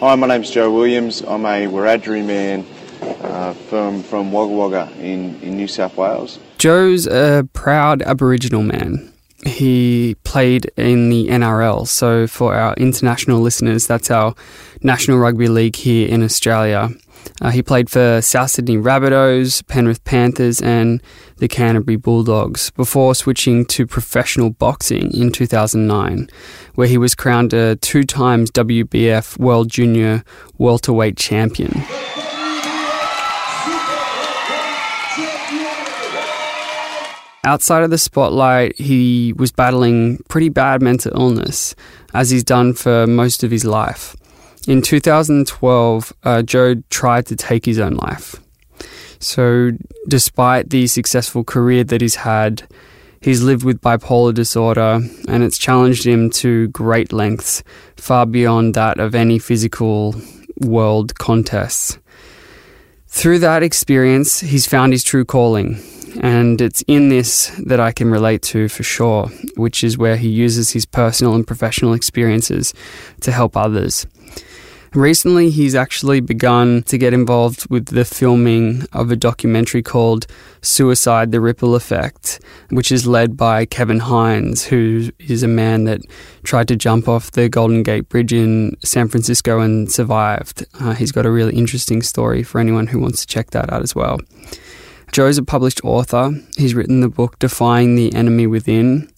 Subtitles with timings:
[0.00, 1.20] Hi, my name's Joe Williams.
[1.20, 2.64] I'm a Wiradjuri man
[3.22, 6.38] uh, from from Wagga Wagga in, in New South Wales.
[6.56, 9.12] Joe's a proud Aboriginal man.
[9.44, 14.34] He played in the NRL, so for our international listeners, that's our
[14.82, 16.88] National Rugby League here in Australia.
[17.40, 21.02] Uh, he played for South Sydney Rabbitohs, Penrith Panthers, and
[21.38, 26.28] the Canterbury Bulldogs before switching to professional boxing in 2009,
[26.74, 30.22] where he was crowned a two times WBF World Junior
[30.58, 31.82] Welterweight Champion.
[37.42, 41.74] Outside of the spotlight, he was battling pretty bad mental illness,
[42.12, 44.14] as he's done for most of his life.
[44.68, 48.36] In 2012, uh, Joe tried to take his own life.
[49.18, 49.72] So,
[50.06, 52.68] despite the successful career that he's had,
[53.22, 57.62] he's lived with bipolar disorder and it's challenged him to great lengths,
[57.96, 60.14] far beyond that of any physical
[60.60, 61.98] world contests.
[63.08, 65.82] Through that experience, he's found his true calling,
[66.20, 70.28] and it's in this that I can relate to for sure, which is where he
[70.28, 72.74] uses his personal and professional experiences
[73.22, 74.06] to help others.
[74.92, 80.26] Recently, he's actually begun to get involved with the filming of a documentary called
[80.62, 86.00] Suicide The Ripple Effect, which is led by Kevin Hines, who is a man that
[86.42, 90.66] tried to jump off the Golden Gate Bridge in San Francisco and survived.
[90.80, 93.82] Uh, he's got a really interesting story for anyone who wants to check that out
[93.82, 94.18] as well.
[95.12, 96.32] Joe's a published author.
[96.56, 99.08] He's written the book Defying the Enemy Within,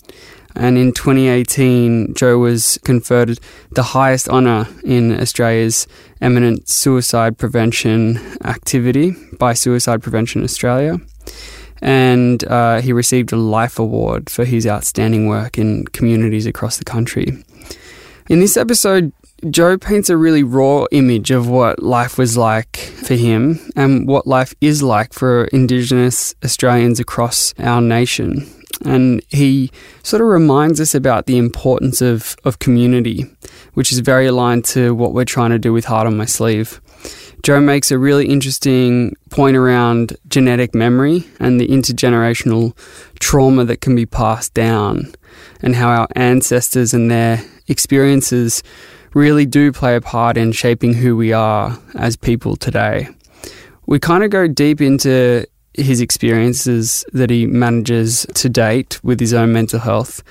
[0.55, 3.39] and in 2018, Joe was conferred
[3.71, 5.87] the highest honour in Australia's
[6.21, 11.01] eminent suicide prevention activity by Suicide Prevention Australia.
[11.81, 16.85] And uh, he received a Life Award for his outstanding work in communities across the
[16.85, 17.43] country.
[18.29, 19.13] In this episode,
[19.51, 24.25] Joe paints a really raw image of what life was like for him and what
[24.25, 28.49] life is like for Indigenous Australians across our nation.
[28.85, 29.71] And he
[30.03, 33.25] sort of reminds us about the importance of, of community,
[33.75, 36.81] which is very aligned to what we're trying to do with Heart on My Sleeve.
[37.43, 42.77] Joe makes a really interesting point around genetic memory and the intergenerational
[43.19, 45.13] trauma that can be passed down,
[45.61, 48.63] and how our ancestors and their experiences
[49.15, 53.09] really do play a part in shaping who we are as people today.
[53.87, 59.33] We kind of go deep into his experiences that he manages to date with his
[59.33, 60.23] own mental health.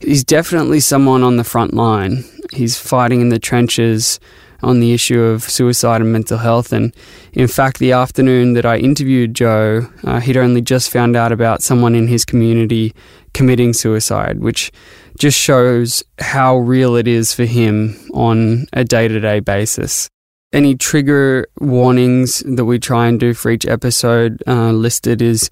[0.00, 2.24] He's definitely someone on the front line.
[2.52, 4.20] He's fighting in the trenches
[4.62, 6.72] on the issue of suicide and mental health.
[6.72, 6.94] And
[7.32, 11.62] in fact, the afternoon that I interviewed Joe, uh, he'd only just found out about
[11.62, 12.92] someone in his community
[13.34, 14.72] committing suicide, which
[15.18, 20.08] just shows how real it is for him on a day to day basis
[20.52, 25.50] any trigger warnings that we try and do for each episode uh, listed is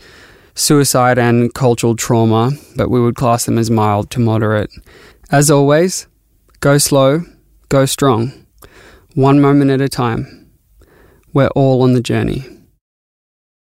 [0.55, 4.71] suicide and cultural trauma, but we would class them as mild to moderate.
[5.31, 6.07] As always,
[6.61, 7.25] go slow,
[7.69, 8.47] go strong,
[9.15, 10.51] one moment at a time.
[11.33, 12.45] We're all on the journey.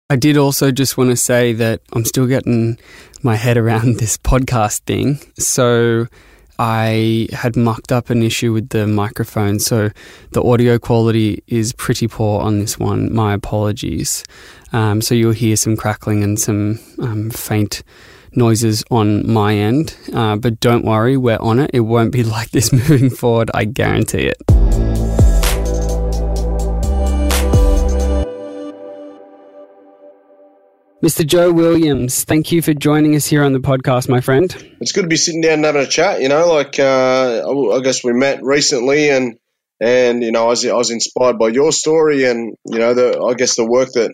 [0.09, 2.79] I did also just want to say that I'm still getting
[3.21, 5.19] my head around this podcast thing.
[5.37, 6.07] So
[6.59, 9.91] I had mucked up an issue with the microphone, so
[10.31, 13.13] the audio quality is pretty poor on this one.
[13.13, 14.25] My apologies.
[14.73, 17.81] Um, so you'll hear some crackling and some um, faint
[18.33, 21.71] noises on my end, uh, but don't worry, we're on it.
[21.73, 24.88] It won't be like this moving forward, I guarantee it.
[31.01, 31.25] Mr.
[31.25, 34.53] Joe Williams, thank you for joining us here on the podcast, my friend.
[34.81, 36.21] It's good to be sitting down and having a chat.
[36.21, 39.37] You know, like uh, I guess we met recently, and
[39.79, 43.17] and you know, I was, I was inspired by your story, and you know, the
[43.21, 44.13] I guess the work that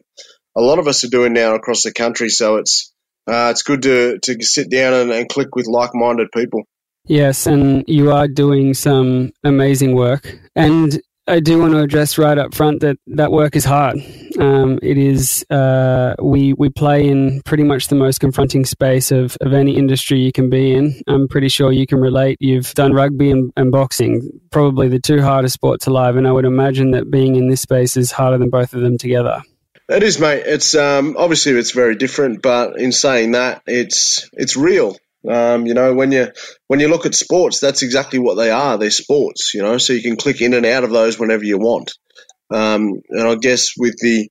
[0.56, 2.30] a lot of us are doing now across the country.
[2.30, 2.94] So it's
[3.26, 6.66] uh, it's good to to sit down and, and click with like minded people.
[7.08, 12.38] Yes, and you are doing some amazing work, and I do want to address right
[12.38, 13.98] up front that that work is hard.
[14.40, 19.36] Um, it is uh, we we play in pretty much the most confronting space of,
[19.42, 21.02] of any industry you can be in.
[21.08, 22.38] I'm pretty sure you can relate.
[22.40, 26.46] You've done rugby and, and boxing, probably the two hardest sports alive, and I would
[26.46, 29.42] imagine that being in this space is harder than both of them together.
[29.90, 30.44] It is, mate.
[30.46, 34.96] It's um, obviously it's very different, but in saying that, it's it's real.
[35.28, 36.28] Um, you know, when you
[36.68, 38.78] when you look at sports, that's exactly what they are.
[38.78, 39.54] They're sports.
[39.54, 41.94] You know, so you can click in and out of those whenever you want.
[42.50, 44.30] Um, and I guess with the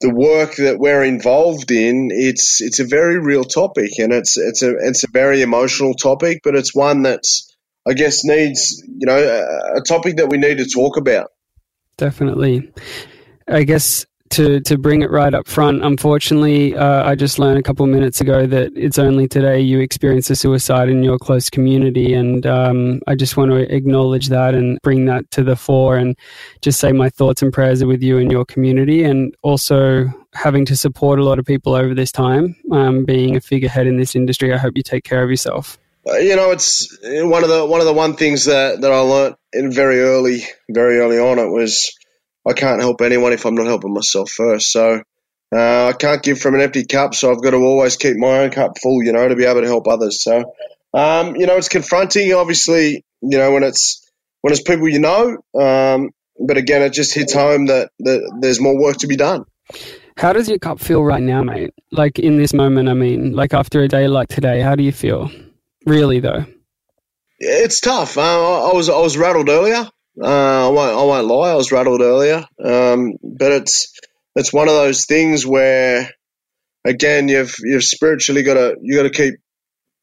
[0.00, 4.62] the work that we're involved in, it's it's a very real topic, and it's it's
[4.62, 7.54] a it's a very emotional topic, but it's one that's
[7.88, 11.28] I guess needs you know a, a topic that we need to talk about.
[11.96, 12.72] Definitely.
[13.46, 17.62] I guess to to bring it right up front, unfortunately, uh, I just learned a
[17.62, 21.48] couple of minutes ago that it's only today you experienced a suicide in your close
[21.48, 25.96] community, and um, I just want to acknowledge that and bring that to the fore,
[25.96, 26.16] and
[26.62, 30.64] just say my thoughts and prayers are with you and your community, and also having
[30.66, 34.16] to support a lot of people over this time, um, being a figurehead in this
[34.16, 34.52] industry.
[34.52, 35.78] I hope you take care of yourself.
[36.06, 38.98] Uh, you know, it's one of the one of the one things that, that I
[38.98, 41.38] learnt in very early, very early on.
[41.38, 41.96] It was
[42.46, 44.70] I can't help anyone if I'm not helping myself first.
[44.70, 45.02] So
[45.54, 47.14] uh, I can't give from an empty cup.
[47.14, 49.62] So I've got to always keep my own cup full, you know, to be able
[49.62, 50.22] to help others.
[50.22, 50.52] So,
[50.92, 54.10] um, you know, it's confronting, obviously, you know, when it's
[54.42, 55.38] when it's people you know.
[55.58, 59.44] Um, but again, it just hits home that, that there's more work to be done.
[60.16, 61.72] How does your cup feel right now, mate?
[61.90, 64.92] Like in this moment, I mean, like after a day like today, how do you
[64.92, 65.30] feel?
[65.86, 66.46] Really, though.
[67.38, 68.16] It's tough.
[68.16, 69.88] Uh, I was I was rattled earlier.
[70.20, 70.96] Uh, I won't.
[70.96, 71.50] I won't lie.
[71.50, 73.92] I was rattled earlier, um, but it's
[74.36, 76.08] it's one of those things where,
[76.84, 79.34] again, you've you've spiritually got to you got to keep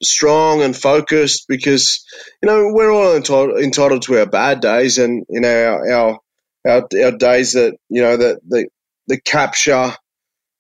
[0.04, 2.04] strong and focused because
[2.42, 6.20] you know we're all entitled, entitled to our bad days and you know our, our
[6.68, 8.68] our, our days that you know that the
[9.08, 9.94] the capture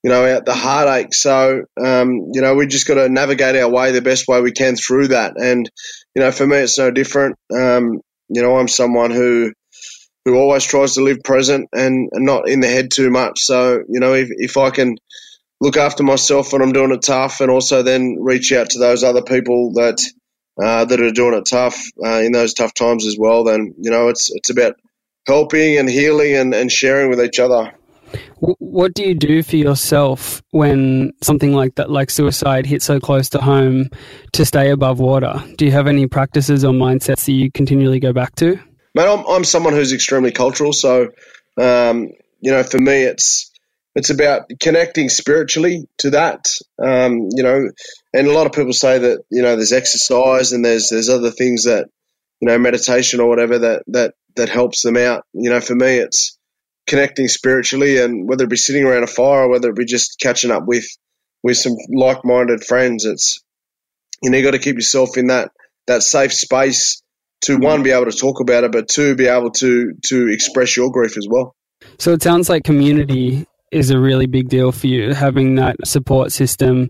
[0.03, 3.91] you know the heartache so um, you know we just got to navigate our way
[3.91, 5.69] the best way we can through that and
[6.15, 7.99] you know for me it's no different um,
[8.33, 9.53] you know, I'm someone who
[10.25, 13.39] who always tries to live present and, and not in the head too much.
[13.41, 14.97] So, you know, if, if I can
[15.59, 19.03] look after myself when I'm doing it tough and also then reach out to those
[19.03, 19.99] other people that
[20.61, 23.89] uh, that are doing it tough uh, in those tough times as well, then, you
[23.89, 24.75] know, it's it's about
[25.25, 27.73] helping and healing and, and sharing with each other.
[28.39, 33.29] What do you do for yourself when something like that, like suicide, hits so close
[33.29, 33.89] to home
[34.33, 35.43] to stay above water?
[35.57, 38.59] Do you have any practices or mindsets that you continually go back to?
[38.93, 40.73] Mate, I'm, I'm someone who's extremely cultural.
[40.73, 41.09] So,
[41.59, 42.09] um,
[42.39, 43.51] you know, for me, it's
[43.95, 46.45] it's about connecting spiritually to that.
[46.81, 47.69] Um, you know,
[48.13, 51.31] and a lot of people say that you know there's exercise and there's there's other
[51.31, 51.87] things that
[52.39, 55.25] you know meditation or whatever that that that helps them out.
[55.33, 56.37] You know, for me, it's
[56.87, 60.19] connecting spiritually, and whether it be sitting around a fire or whether it be just
[60.19, 60.85] catching up with
[61.43, 63.41] with some like minded friends, it's
[64.21, 65.51] you know you got to keep yourself in that
[65.87, 67.01] that safe space
[67.41, 67.63] to mm-hmm.
[67.63, 70.91] one be able to talk about it, but two be able to to express your
[70.91, 71.55] grief as well.
[71.99, 76.31] So it sounds like community is a really big deal for you, having that support
[76.31, 76.89] system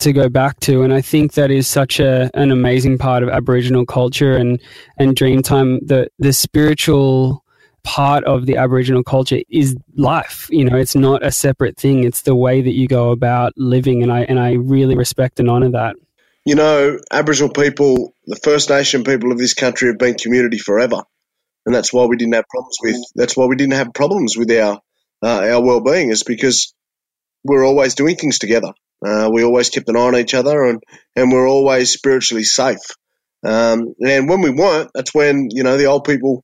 [0.00, 0.82] to go back to.
[0.82, 4.60] And I think that is such a, an amazing part of Aboriginal culture and,
[4.98, 7.44] and Dreamtime, the, the spiritual
[7.86, 10.48] part of the Aboriginal culture is life.
[10.50, 12.02] You know, it's not a separate thing.
[12.02, 15.48] It's the way that you go about living, and I and I really respect and
[15.48, 15.94] honour that.
[16.44, 21.02] You know, Aboriginal people, the First Nation people of this country, have been community forever,
[21.64, 22.96] and that's why we didn't have problems with.
[23.14, 24.80] That's why we didn't have problems with our
[25.22, 26.74] uh, our well being, is because
[27.44, 28.72] we're always doing things together.
[29.06, 30.82] Uh, we always kept an eye on each other, and
[31.14, 32.96] and we're always spiritually safe.
[33.44, 36.42] Um, and when we weren't, that's when you know the old people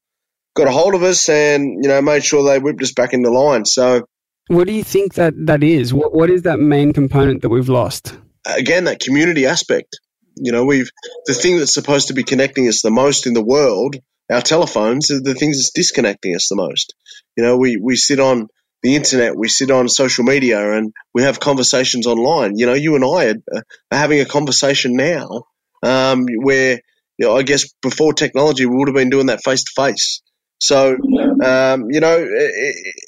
[0.55, 3.31] got a hold of us and you know made sure they whipped us back into
[3.31, 3.65] line.
[3.65, 4.07] So,
[4.49, 5.93] what do you think that that is?
[5.93, 8.15] What what is that main component that we've lost?
[8.45, 9.99] Again, that community aspect.
[10.37, 10.91] You know, we've
[11.27, 13.97] the thing that's supposed to be connecting us the most in the world,
[14.31, 16.95] our telephones, are the things that's disconnecting us the most.
[17.37, 18.49] You know, we we sit on
[18.83, 22.57] the internet, we sit on social media, and we have conversations online.
[22.57, 25.45] You know, you and I are, are having a conversation now
[25.83, 26.81] um, where
[27.19, 30.23] you know, I guess before technology, we would have been doing that face to face.
[30.63, 30.97] So,
[31.45, 32.25] um, you know,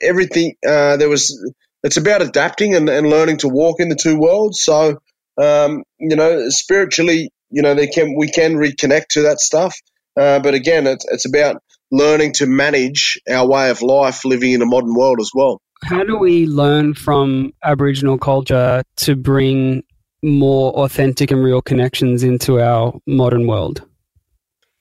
[0.03, 1.53] everything uh, there was.
[1.85, 4.63] It's about adapting and, and, learning to walk in the two worlds.
[4.63, 4.97] So,
[5.41, 9.77] um, you know, spiritually, you know, they can we can reconnect to that stuff.
[10.17, 14.63] Uh, but again, it's, it's about learning to manage our way of life living in
[14.63, 15.61] a modern world as well.
[15.85, 19.85] How do we learn from Aboriginal culture to bring
[20.25, 23.87] more authentic and real connections into our modern world?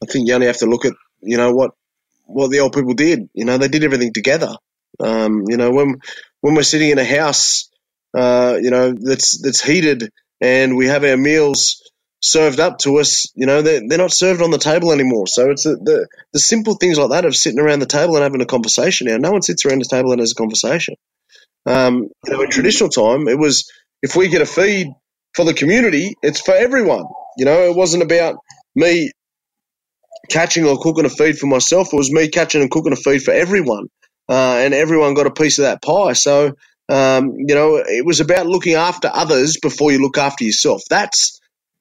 [0.02, 1.72] I think you only have to look at, you know, what
[2.26, 3.30] what the old people did.
[3.34, 4.56] You know, they did everything together.
[5.00, 5.96] Um, you know, when
[6.42, 7.70] when we're sitting in a house,
[8.16, 10.10] uh, you know, that's that's heated,
[10.42, 11.82] and we have our meals
[12.24, 15.28] served up to us, you know, they're, they're not served on the table anymore.
[15.28, 18.24] So it's the, the, the simple things like that of sitting around the table and
[18.24, 19.18] having a conversation now.
[19.18, 20.96] No one sits around the table and has a conversation.
[21.66, 23.70] Um, you know, in traditional time, it was
[24.02, 24.88] if we get a feed
[25.36, 27.06] for the community, it's for everyone.
[27.38, 28.38] You know, it wasn't about
[28.74, 29.12] me
[30.30, 31.94] catching or cooking a feed for myself.
[31.94, 33.88] It was me catching and cooking a feed for everyone,
[34.30, 36.14] uh, and everyone got a piece of that pie.
[36.14, 36.54] So,
[36.90, 40.82] um, you know, it was about looking after others before you look after yourself.
[40.90, 41.40] That's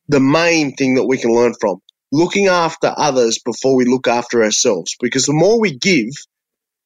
[0.09, 1.79] the main thing that we can learn from.
[2.11, 4.97] Looking after others before we look after ourselves.
[5.01, 6.11] Because the more we give,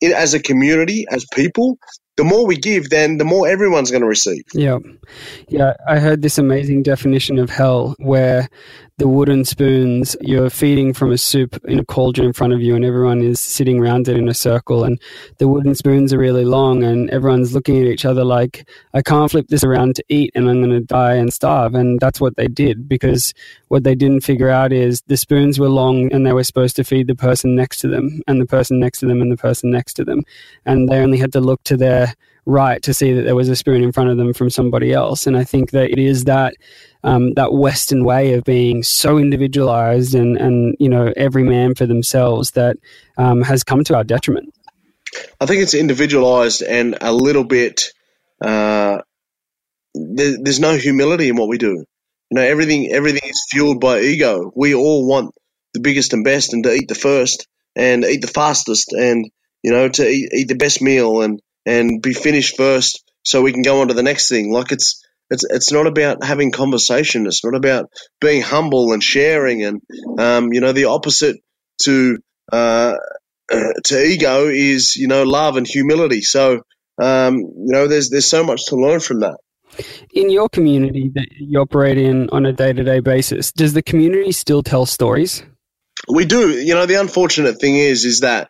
[0.03, 1.79] as a community, as people,
[2.17, 4.45] the more we give, then the more everyone's going to receive.
[4.53, 4.79] Yeah.
[5.49, 5.75] Yeah.
[5.87, 8.49] I heard this amazing definition of hell where
[8.99, 12.75] the wooden spoons, you're feeding from a soup in a cauldron in front of you,
[12.75, 14.85] and everyone is sitting around it in a circle.
[14.85, 14.99] And
[15.37, 19.31] the wooden spoons are really long, and everyone's looking at each other like, I can't
[19.31, 21.75] flip this around to eat, and I'm going to die and starve.
[21.75, 23.35] And that's what they did because
[23.69, 26.85] what they didn't figure out is the spoons were long and they were supposed to
[26.85, 29.71] feed the person next to them, and the person next to them, and the person
[29.71, 30.23] next to them.
[30.65, 32.15] And they only had to look to their
[32.47, 35.27] right to see that there was a spoon in front of them from somebody else.
[35.27, 36.55] And I think that it is that
[37.03, 41.87] um, that Western way of being so individualized and and you know every man for
[41.87, 42.77] themselves that
[43.19, 44.55] um, has come to our detriment.
[45.41, 47.93] I think it's individualized and a little bit.
[48.41, 48.99] Uh,
[49.95, 51.85] there, there's no humility in what we do.
[52.31, 54.53] You know, everything everything is fueled by ego.
[54.55, 55.35] We all want
[55.75, 59.31] the biggest and best, and to eat the first, and eat the fastest, and
[59.63, 63.53] you know, to eat, eat the best meal, and and be finished first so we
[63.53, 64.53] can go on to the next thing.
[64.53, 67.27] Like it's it's it's not about having conversation.
[67.27, 69.65] It's not about being humble and sharing.
[69.65, 69.83] And
[70.19, 71.37] um, you know, the opposite
[71.83, 72.19] to
[72.53, 72.95] uh,
[73.85, 76.23] to ego is you know love and humility.
[76.23, 76.61] So
[77.03, 79.39] um, you know, there's there's so much to learn from that.
[80.15, 83.83] In your community that you operate in on a day to day basis, does the
[83.83, 85.43] community still tell stories?
[86.09, 86.51] We do.
[86.51, 88.49] You know, the unfortunate thing is, is that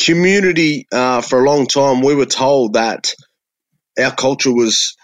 [0.00, 3.14] community uh, for a long time we were told that
[4.00, 4.96] our culture was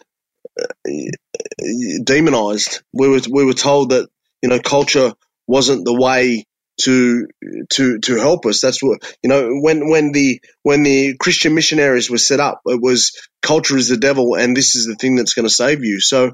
[0.88, 2.82] uh, demonized.
[2.92, 4.08] We were we were told that
[4.42, 5.14] you know culture
[5.46, 6.44] wasn't the way
[6.82, 7.26] to
[7.72, 8.60] to to help us.
[8.60, 12.80] That's what you know when when the when the Christian missionaries were set up, it
[12.82, 16.00] was culture is the devil, and this is the thing that's going to save you.
[16.00, 16.32] So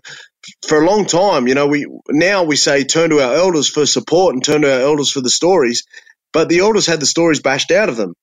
[0.69, 3.87] for a long time, you know, we now we say turn to our elders for
[3.87, 5.85] support and turn to our elders for the stories,
[6.33, 8.15] but the elders had the stories bashed out of them.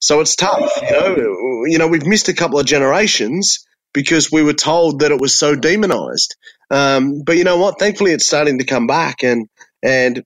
[0.00, 1.16] So it's tough, you know.
[1.66, 5.34] You know, we've missed a couple of generations because we were told that it was
[5.36, 6.36] so demonized.
[6.70, 7.78] Um, but you know what?
[7.78, 9.48] Thankfully, it's starting to come back, and
[9.82, 10.22] and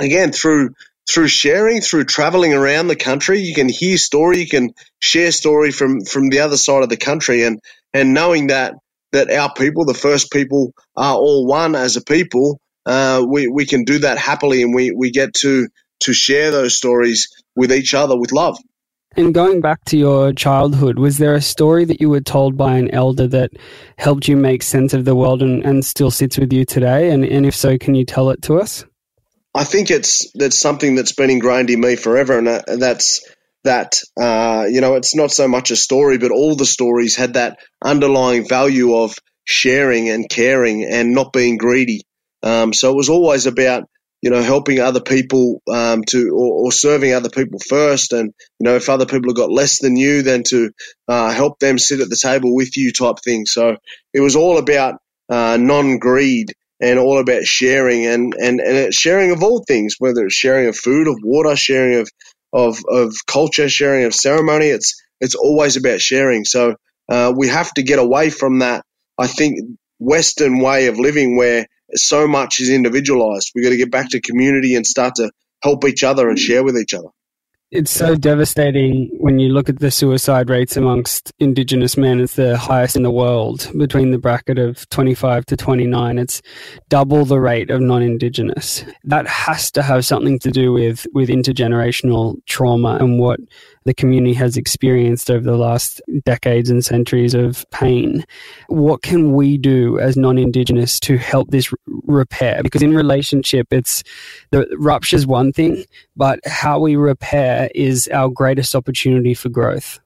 [0.00, 0.70] again through
[1.08, 5.70] through sharing, through traveling around the country, you can hear story, you can share story
[5.72, 7.60] from from the other side of the country, and
[7.94, 8.74] and knowing that
[9.12, 12.60] that our people, the first people, are all one as a people.
[12.86, 15.68] Uh, we we can do that happily, and we we get to
[16.00, 18.58] to share those stories with each other with love.
[19.16, 22.76] And going back to your childhood, was there a story that you were told by
[22.76, 23.50] an elder that
[23.96, 27.10] helped you make sense of the world and, and still sits with you today?
[27.10, 28.84] And, and if so, can you tell it to us?
[29.54, 33.26] I think it's that's something that's been ingrained in me forever, and, and that's
[33.64, 37.34] that uh, you know it's not so much a story, but all the stories had
[37.34, 39.14] that underlying value of
[39.46, 42.02] sharing and caring and not being greedy.
[42.42, 43.88] Um, so it was always about
[44.22, 48.64] you know, helping other people um, to or, or, serving other people first, and you
[48.64, 50.70] know, if other people have got less than you, then to
[51.08, 53.46] uh, help them sit at the table with you, type thing.
[53.46, 53.76] So
[54.12, 59.30] it was all about uh, non greed and all about sharing and and and sharing
[59.30, 62.10] of all things, whether it's sharing of food, of water, sharing of
[62.52, 64.66] of of culture, sharing of ceremony.
[64.66, 66.44] It's it's always about sharing.
[66.44, 66.76] So
[67.08, 68.84] uh, we have to get away from that.
[69.18, 69.58] I think
[69.98, 73.52] Western way of living where so much is individualized.
[73.54, 75.30] We've got to get back to community and start to
[75.62, 77.08] help each other and share with each other.
[77.72, 82.20] It's so devastating when you look at the suicide rates amongst Indigenous men.
[82.20, 86.18] It's the highest in the world between the bracket of 25 to 29.
[86.18, 86.42] It's
[86.88, 88.84] double the rate of non Indigenous.
[89.02, 93.40] That has to have something to do with, with intergenerational trauma and what
[93.86, 98.24] the community has experienced over the last decades and centuries of pain.
[98.68, 102.62] What can we do as non-Indigenous to help this repair?
[102.62, 104.02] Because in relationship, it's
[104.50, 105.84] the rupture is one thing,
[106.16, 110.00] but how we repair is our greatest opportunity for growth.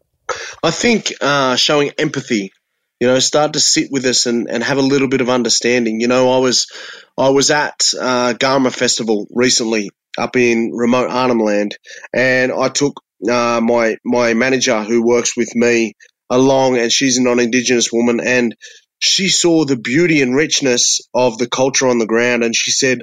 [0.62, 2.52] I think uh, showing empathy
[3.00, 6.02] you know, start to sit with us and, and have a little bit of understanding.
[6.02, 6.70] You know, I was
[7.16, 11.78] I was at uh, Garma Festival recently up in remote Arnhem Land,
[12.12, 15.94] and I took uh, my my manager who works with me
[16.30, 18.54] along, and she's a non-indigenous woman, and
[19.00, 23.02] she saw the beauty and richness of the culture on the ground, and she said,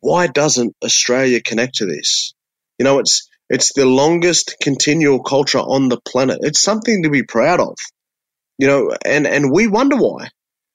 [0.00, 2.34] "Why doesn't Australia connect to this?
[2.78, 6.38] You know, it's it's the longest continual culture on the planet.
[6.42, 7.76] It's something to be proud of.
[8.58, 10.28] You know, and and we wonder why.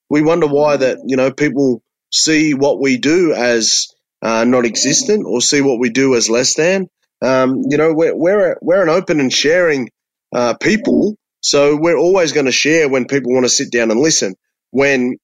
[0.10, 1.82] We wonder why that you know people
[2.12, 3.88] see what we do as
[4.22, 6.88] uh, not existent or see what we do as less than.
[7.22, 9.90] Um, you know, we're, we're, we're an open and sharing
[10.34, 14.00] uh, people, so we're always going to share when people want to sit down and
[14.00, 14.36] listen.
[14.72, 15.18] When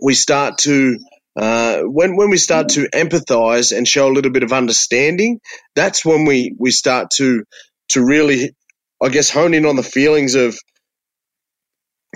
[0.00, 0.98] we start to
[1.36, 5.40] uh, when when we start to empathize and show a little bit of understanding,
[5.74, 7.44] that's when we we start to
[7.90, 8.54] to really,
[9.02, 10.56] I guess, hone in on the feelings of,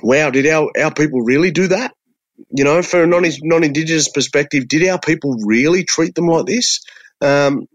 [0.02, 1.94] wow, did our, our people really do that?
[2.50, 6.46] You know, for a non non Indigenous perspective, did our people really treat them like
[6.46, 6.80] this?
[7.20, 7.66] Um,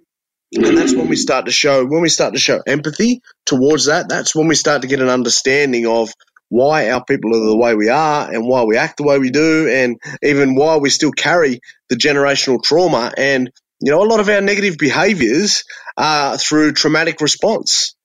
[0.56, 4.10] and that's when we start to show when we start to show empathy towards that.
[4.10, 6.12] That's when we start to get an understanding of
[6.50, 9.32] why our people are the way we are and why we act the way we
[9.32, 13.12] do, and even why we still carry the generational trauma.
[13.18, 15.64] And you know, a lot of our negative behaviors
[15.98, 17.96] are through traumatic response.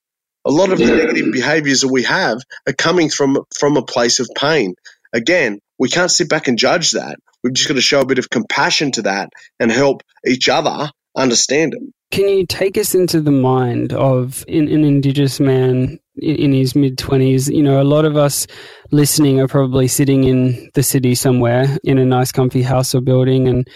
[0.44, 4.20] A lot of the negative behaviors that we have are coming from from a place
[4.20, 4.74] of pain.
[5.12, 7.18] Again, we can't sit back and judge that.
[7.42, 10.90] We've just got to show a bit of compassion to that and help each other
[11.16, 11.82] understand it.
[12.10, 16.74] Can you take us into the mind of an, an Indigenous man in, in his
[16.74, 17.52] mid 20s?
[17.54, 18.46] You know, a lot of us
[18.90, 23.46] listening are probably sitting in the city somewhere in a nice, comfy house or building
[23.46, 23.68] and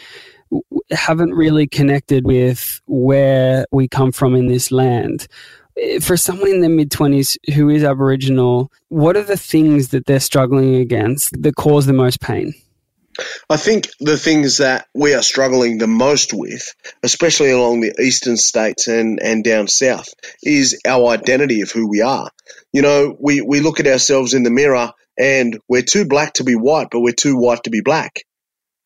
[0.91, 5.27] haven't really connected with where we come from in this land.
[5.79, 10.07] Eh, for someone in their mid 20s who is Aboriginal, what are the things that
[10.07, 12.55] they're struggling against that cause the most pain?
[13.51, 18.37] I think the things that we are struggling the most with, especially along the eastern
[18.37, 20.09] states and, and down south,
[20.43, 22.31] is our identity of who we are.
[22.73, 26.45] You know, we, we look at ourselves in the mirror and we're too black to
[26.45, 28.25] be white, but we're too white to be black.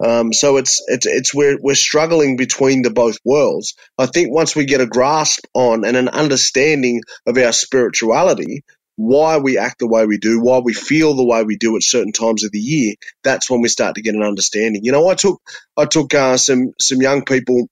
[0.04, 3.74] Um, so it's it's it's we're we're struggling between the both worlds.
[3.96, 8.62] I think once we get a grasp on and an understanding of our spirituality,
[8.96, 11.82] why we act the way we do, why we feel the way we do at
[11.82, 14.84] certain times of the year, that's when we start to get an understanding.
[14.84, 15.40] You know, I took
[15.76, 17.68] I took uh, some some young people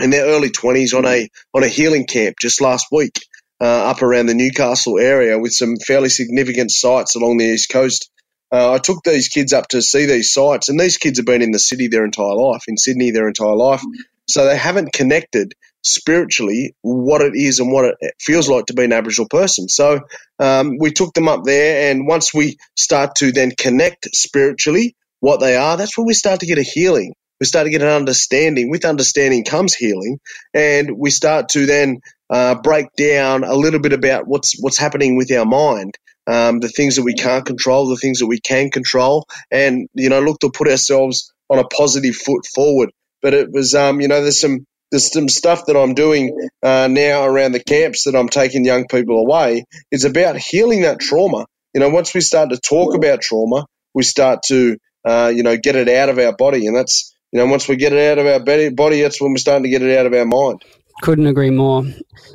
[0.00, 3.18] in their early twenties on a on a healing camp just last week
[3.60, 8.10] uh, up around the Newcastle area with some fairly significant sites along the east coast.
[8.52, 11.42] Uh, I took these kids up to see these sites, and these kids have been
[11.42, 13.82] in the city their entire life, in Sydney their entire life,
[14.28, 15.54] so they haven't connected
[15.84, 19.68] spiritually what it is and what it feels like to be an Aboriginal person.
[19.68, 20.00] So
[20.38, 25.40] um, we took them up there, and once we start to then connect spiritually what
[25.40, 27.14] they are, that's when we start to get a healing.
[27.40, 28.70] We start to get an understanding.
[28.70, 30.18] With understanding comes healing,
[30.54, 35.16] and we start to then uh, break down a little bit about what's what's happening
[35.16, 35.94] with our mind.
[36.26, 40.08] Um, the things that we can't control, the things that we can control, and you
[40.08, 42.90] know, look to put ourselves on a positive foot forward.
[43.20, 46.86] But it was, um, you know, there's some there's some stuff that I'm doing uh,
[46.88, 49.64] now around the camps that I'm taking young people away.
[49.90, 51.46] It's about healing that trauma.
[51.74, 55.56] You know, once we start to talk about trauma, we start to, uh, you know,
[55.56, 56.68] get it out of our body.
[56.68, 59.38] And that's, you know, once we get it out of our body, that's when we're
[59.38, 60.62] starting to get it out of our mind.
[61.02, 61.82] Couldn't agree more.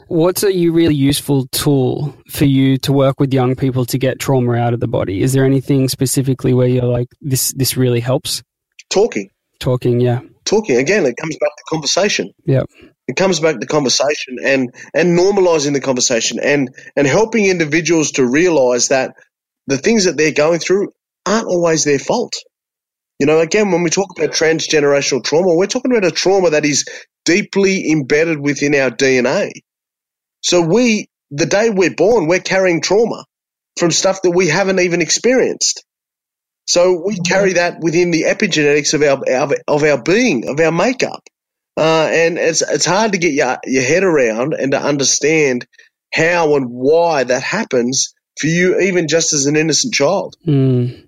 [0.10, 4.56] What's a really useful tool for you to work with young people to get trauma
[4.56, 5.22] out of the body?
[5.22, 8.44] Is there anything specifically where you're like, this, this really helps?
[8.90, 9.30] Talking.
[9.62, 10.20] Talking, yeah
[10.50, 10.78] talking.
[10.78, 12.32] Again it comes back to conversation.
[12.46, 12.64] Yeah.
[13.08, 18.26] It comes back to conversation and and normalizing the conversation and and helping individuals to
[18.26, 19.16] realize that
[19.68, 20.90] the things that they're going through
[21.26, 22.34] aren't always their fault.
[23.20, 26.66] You know again when we talk about transgenerational trauma we're talking about a trauma that
[26.66, 26.86] is
[27.26, 29.52] deeply embedded within our dna
[30.42, 33.26] so we the day we're born we're carrying trauma
[33.78, 35.84] from stuff that we haven't even experienced
[36.70, 39.24] so we carry that within the epigenetics of our,
[39.68, 41.24] of our being, of our makeup.
[41.76, 45.66] Uh, and it's, it's hard to get your, your head around and to understand
[46.14, 50.36] how and why that happens for you, even just as an innocent child.
[50.46, 51.08] Mm.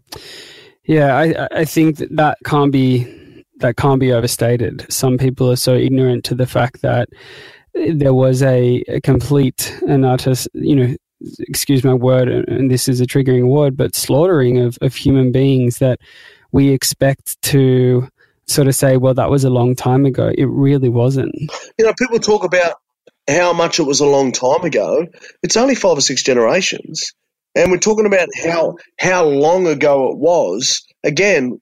[0.83, 4.91] Yeah, I, I think that, that can't be that can't be overstated.
[4.91, 7.07] Some people are so ignorant to the fact that
[7.75, 10.95] there was a, a complete and utter, you know,
[11.39, 15.77] excuse my word, and this is a triggering word, but slaughtering of, of human beings
[15.79, 15.99] that
[16.51, 18.07] we expect to
[18.47, 20.31] sort of say, well, that was a long time ago.
[20.35, 21.33] It really wasn't.
[21.77, 22.75] You know, people talk about
[23.27, 25.07] how much it was a long time ago.
[25.43, 27.13] It's only five or six generations.
[27.55, 30.85] And we're talking about how how long ago it was.
[31.03, 31.59] Again,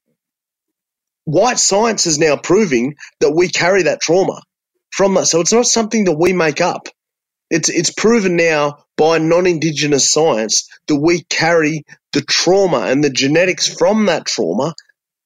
[1.25, 4.41] white science is now proving that we carry that trauma
[4.91, 5.31] from us.
[5.31, 6.89] So it's not something that we make up.
[7.49, 11.83] It's it's proven now by non-indigenous science that we carry
[12.13, 14.75] the trauma and the genetics from that trauma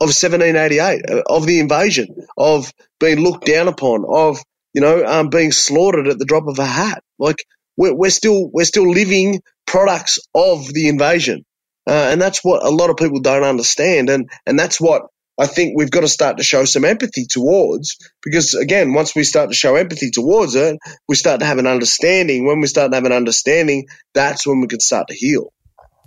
[0.01, 2.07] of 1788, of the invasion,
[2.37, 4.39] of being looked down upon, of
[4.73, 7.03] you know um, being slaughtered at the drop of a hat.
[7.19, 7.45] Like
[7.77, 11.45] we're, we're still we're still living products of the invasion,
[11.87, 15.03] uh, and that's what a lot of people don't understand, and and that's what
[15.39, 19.23] I think we've got to start to show some empathy towards because again, once we
[19.23, 22.45] start to show empathy towards it, we start to have an understanding.
[22.45, 25.51] When we start to have an understanding, that's when we can start to heal.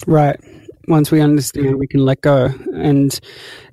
[0.06, 0.38] Right.
[0.88, 2.52] once we understand, we can let go.
[2.74, 3.18] And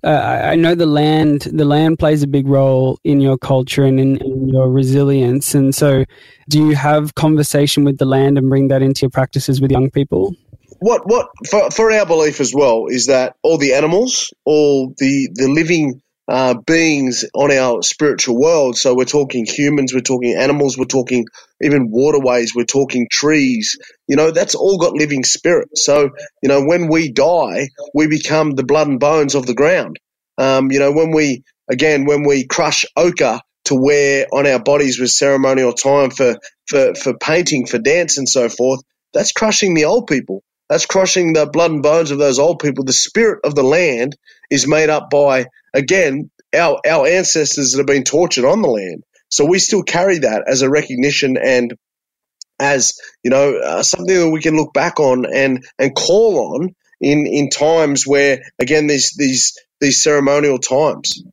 [0.04, 4.00] uh, I know the land, the land plays a big role in your culture and
[4.00, 5.54] in, in, your resilience.
[5.54, 6.06] And so,
[6.50, 9.92] do you have conversation with the land and bring that into your practices with young
[9.92, 10.36] people?
[10.84, 15.30] What what for, for our belief as well is that all the animals, all the
[15.34, 18.76] the living uh, beings on our spiritual world.
[18.76, 21.24] So we're talking humans, we're talking animals, we're talking
[21.62, 23.78] even waterways, we're talking trees.
[24.10, 25.69] You know, that's all got living spirit.
[25.78, 26.10] So,
[26.41, 30.00] you know, when we die, we become the blood and bones of the ground.
[30.38, 35.00] Um, you know, when we, again, when we crush ochre to wear on our bodies
[35.00, 36.36] with ceremonial time for,
[36.67, 38.82] for, for painting, for dance and so forth,
[39.13, 40.43] that's crushing the old people.
[40.69, 42.84] That's crushing the blood and bones of those old people.
[42.84, 44.15] The spirit of the land
[44.49, 49.04] is made up by, again, our, our ancestors that have been tortured on the land.
[49.30, 51.73] So we still carry that as a recognition and
[52.60, 56.76] as, you know, uh, something that we can look back on and, and call on
[57.02, 61.23] in, in times where, again, these, these, these ceremonial times.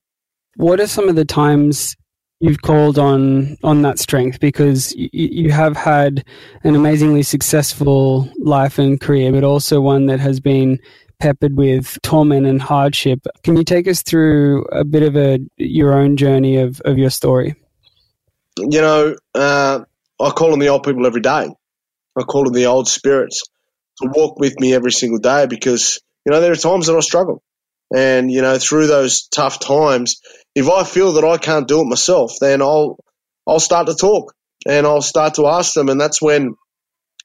[0.56, 1.94] What are some of the times
[2.40, 6.24] you've called on on that strength because you, you have had
[6.64, 10.78] an amazingly successful life and career, but also one that has been
[11.20, 13.26] peppered with torment and hardship.
[13.44, 17.10] Can you take us through a bit of a your own journey of, of your
[17.10, 17.54] story?
[18.58, 19.80] You know, uh,
[20.20, 21.48] I call on the old people every day.
[22.18, 23.42] I call on the old spirits
[24.02, 27.00] to walk with me every single day because you know there are times that I
[27.00, 27.42] struggle,
[27.94, 30.20] and you know through those tough times,
[30.54, 32.98] if I feel that I can't do it myself, then I'll
[33.46, 34.34] I'll start to talk
[34.66, 36.54] and I'll start to ask them, and that's when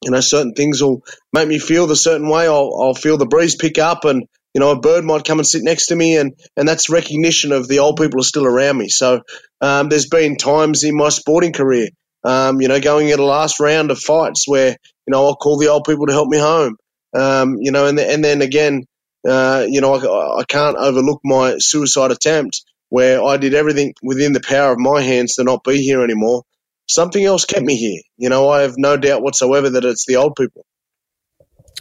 [0.04, 2.48] you know certain things will make me feel the certain way.
[2.48, 4.24] I'll I'll feel the breeze pick up, and
[4.54, 7.52] you know a bird might come and sit next to me, and and that's recognition
[7.52, 8.90] of the old people are still around me.
[8.90, 9.22] So
[9.62, 11.90] um, there's been times in my sporting career,
[12.24, 15.58] um, you know, going at a last round of fights where you know I'll call
[15.58, 16.78] the old people to help me home.
[17.14, 18.86] Um, you know, and and then again,
[19.28, 24.34] uh, you know, I, I can't overlook my suicide attempt where I did everything within
[24.34, 26.44] the power of my hands to not be here anymore.
[26.88, 28.02] Something else kept me here.
[28.18, 30.66] You know, I have no doubt whatsoever that it's the old people.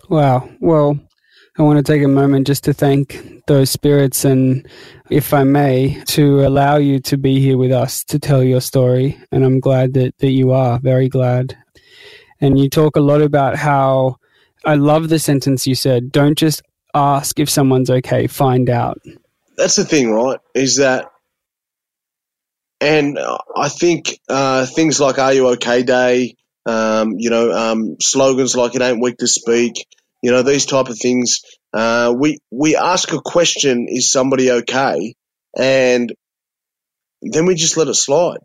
[0.09, 0.49] Wow.
[0.61, 0.99] Well,
[1.59, 4.67] I want to take a moment just to thank those spirits and,
[5.11, 9.19] if I may, to allow you to be here with us to tell your story.
[9.31, 11.57] And I'm glad that, that you are, very glad.
[12.41, 14.17] And you talk a lot about how
[14.65, 16.63] I love the sentence you said don't just
[16.95, 19.01] ask if someone's okay, find out
[19.57, 20.39] that's the thing, right?
[20.55, 21.11] Is that,
[22.81, 23.19] and
[23.57, 28.75] I think uh, things like "Are you okay?" Day, um, you know, um, slogans like
[28.75, 29.87] "It ain't weak to speak,"
[30.23, 31.41] you know, these type of things.
[31.73, 35.15] Uh, we we ask a question: Is somebody okay?
[35.57, 36.13] And
[37.23, 38.41] then we just let it slide.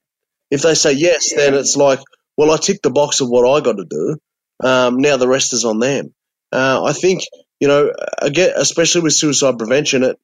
[0.51, 1.99] If they say yes, then it's like,
[2.37, 4.17] well, I ticked the box of what I got to do.
[4.63, 6.13] Um, now the rest is on them.
[6.51, 7.23] Uh, I think
[7.59, 7.91] you know,
[8.21, 10.17] again, especially with suicide prevention, it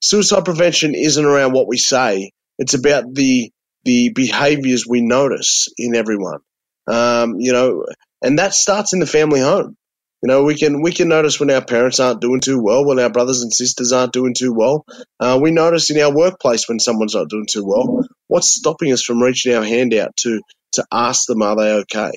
[0.00, 2.30] suicide prevention isn't around what we say.
[2.58, 3.50] It's about the
[3.84, 6.40] the behaviors we notice in everyone.
[6.86, 7.86] Um, you know,
[8.22, 9.76] and that starts in the family home.
[10.22, 12.98] You know, we can we can notice when our parents aren't doing too well, when
[12.98, 14.84] our brothers and sisters aren't doing too well.
[15.20, 18.06] Uh, we notice in our workplace when someone's not doing too well.
[18.26, 20.40] What's stopping us from reaching our hand out to
[20.72, 22.12] to ask them, are they okay?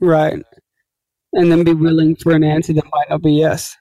[0.00, 0.42] Right,
[1.32, 3.76] and then be willing for an answer that might not be yes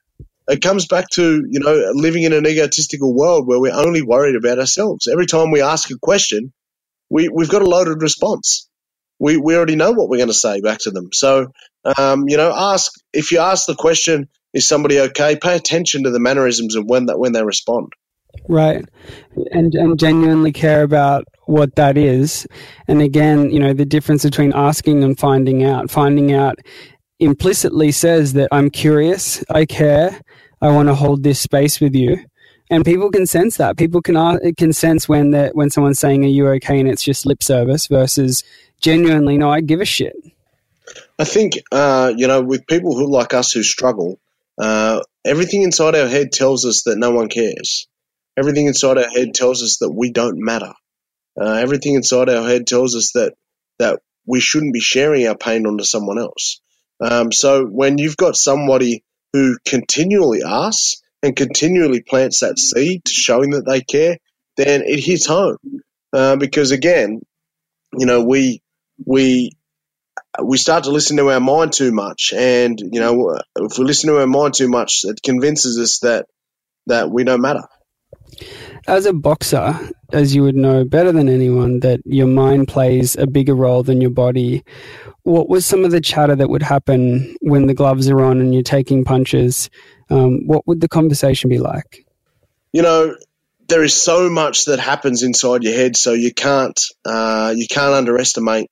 [0.48, 4.36] it comes back to you know living in an egotistical world where we're only worried
[4.36, 5.08] about ourselves.
[5.08, 6.54] Every time we ask a question,
[7.10, 8.68] we we've got a loaded response.
[9.20, 11.10] We we already know what we're going to say back to them.
[11.14, 11.52] So
[11.98, 15.38] um, you know, ask if you ask the question, is somebody okay?
[15.38, 17.94] Pay attention to the mannerisms of when that when they respond.
[18.50, 18.84] Right,
[19.52, 22.48] and and genuinely care about what that is.
[22.88, 25.92] And again, you know, the difference between asking and finding out.
[25.92, 26.58] Finding out
[27.20, 30.20] implicitly says that I'm curious, I care,
[30.64, 32.24] I want to hold this space with you.
[32.70, 33.76] And people can sense that.
[33.76, 37.26] People can can sense when that when someone's saying, "Are you okay?" and it's just
[37.26, 38.46] lip service versus
[38.82, 40.16] genuinely, "No, I give a shit."
[41.20, 44.22] I think uh, you know, with people who like us who struggle,
[44.58, 47.90] uh, everything inside our head tells us that no one cares.
[48.38, 50.74] Everything inside our head tells us that we don't matter.
[51.40, 53.34] Uh, everything inside our head tells us that
[53.80, 56.62] that we shouldn't be sharing our pain onto someone else.
[57.02, 63.14] Um, so when you've got somebody who continually asks and continually plants that seed, to
[63.14, 64.18] showing that they care,
[64.58, 65.58] then it hits home.
[66.12, 67.22] Uh, because again,
[67.98, 68.62] you know, we
[69.06, 69.52] we
[70.44, 74.10] we start to listen to our mind too much, and you know, if we listen
[74.10, 76.28] to our mind too much, it convinces us that
[76.88, 77.64] that we don't matter.
[78.88, 79.80] As a boxer,
[80.12, 84.02] as you would know better than anyone, that your mind plays a bigger role than
[84.02, 84.64] your body.
[85.24, 88.54] What was some of the chatter that would happen when the gloves are on and
[88.54, 89.70] you're taking punches?
[90.10, 92.06] Um, what would the conversation be like?
[92.74, 93.16] You know,
[93.70, 97.94] there is so much that happens inside your head, so you can't uh, you can't
[97.94, 98.70] underestimate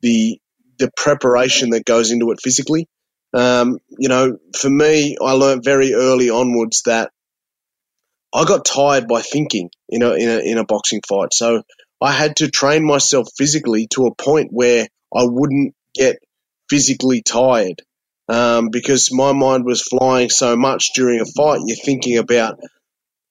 [0.00, 0.40] the
[0.78, 2.88] the preparation that goes into it physically.
[3.32, 7.12] Um, you know, for me, I learned very early onwards that
[8.34, 11.34] I got tired by thinking in a, in a, in a boxing fight.
[11.34, 11.62] So
[12.00, 16.18] I had to train myself physically to a point where I wouldn't get
[16.68, 17.82] physically tired.
[18.28, 21.60] Um, because my mind was flying so much during a fight.
[21.66, 22.60] You're thinking about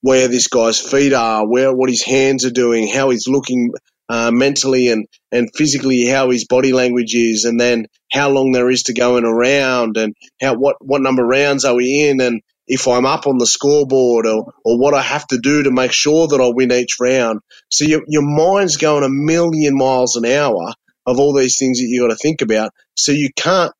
[0.01, 3.71] where this guy's feet are, where what his hands are doing, how he's looking
[4.09, 8.69] uh, mentally and, and physically how his body language is, and then how long there
[8.69, 12.19] is to go in a round, and how what what number rounds are we in,
[12.19, 15.71] and if I'm up on the scoreboard, or or what I have to do to
[15.71, 17.41] make sure that I win each round.
[17.69, 20.73] So your your mind's going a million miles an hour
[21.05, 22.71] of all these things that you got to think about.
[22.95, 23.73] So you can't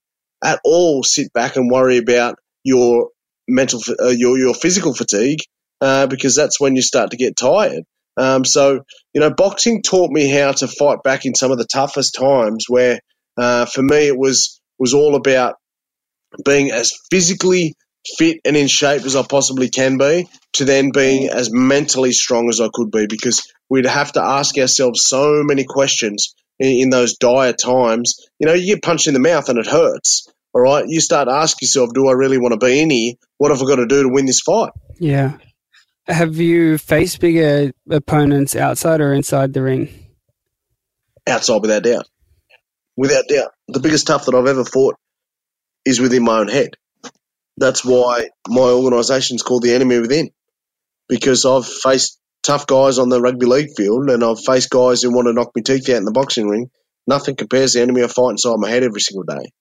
[0.44, 3.10] at all sit back and worry about your
[3.48, 5.42] mental uh, your your physical fatigue
[5.82, 7.84] uh, because that's when you start to get tired.
[8.18, 8.82] Um, so,
[9.14, 12.66] you know, boxing taught me how to fight back in some of the toughest times
[12.70, 13.00] where,
[13.38, 15.56] uh, for me, it was, was all about
[16.46, 17.76] being as physically
[18.18, 22.50] fit and in shape as I possibly can be to then being as mentally strong
[22.50, 26.90] as I could be because we'd have to ask ourselves so many questions in, in
[26.90, 28.28] those dire times.
[28.40, 30.28] You know, you get punched in the mouth and it hurts.
[30.54, 30.86] All right.
[30.88, 33.14] You start to ask yourself, do I really want to be in here?
[33.38, 34.72] What have I got to do to win this fight?
[35.00, 35.38] Yeah.
[36.08, 39.90] Have you faced bigger opponents outside or inside the ring?
[41.28, 42.08] Outside, without doubt.
[42.98, 43.52] Without doubt.
[43.68, 44.96] The biggest tough that I've ever fought
[45.86, 46.76] is within my own head.
[47.58, 50.30] That's why my organisation is called the Enemy Within,
[51.08, 55.14] because I've faced tough guys on the rugby league field and I've faced guys who
[55.14, 56.72] want to knock me teeth out in the boxing ring.
[57.08, 59.52] Nothing compares to the enemy I fight inside my head every single day.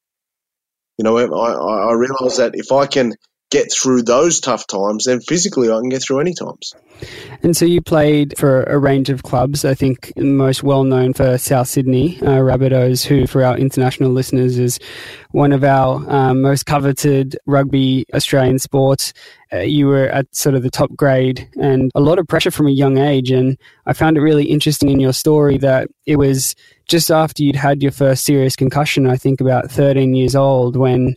[0.99, 3.15] You know, I, I realise that if I can
[3.51, 6.75] get through those tough times, then physically I can get through any times.
[7.43, 9.65] And so you played for a range of clubs.
[9.65, 14.59] I think most well known for South Sydney uh, Rabbitohs, who for our international listeners
[14.59, 14.79] is
[15.31, 19.13] one of our um, most coveted rugby Australian sports.
[19.53, 22.67] Uh, you were at sort of the top grade and a lot of pressure from
[22.67, 23.31] a young age.
[23.31, 26.55] And I found it really interesting in your story that it was
[26.87, 31.17] just after you'd had your first serious concussion, I think about 13 years old, when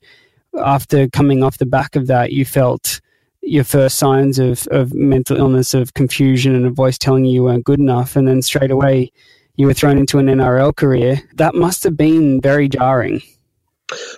[0.62, 3.02] after coming off the back of that, you felt
[3.42, 7.44] your first signs of, of mental illness, of confusion, and a voice telling you you
[7.44, 8.16] weren't good enough.
[8.16, 9.12] And then straight away,
[9.56, 11.22] you were thrown into an NRL career.
[11.36, 13.22] That must have been very jarring.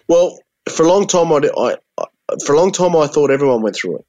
[0.07, 1.49] Well, for a long time, I,
[1.97, 2.05] I,
[2.45, 4.05] for a long time, I thought everyone went through it.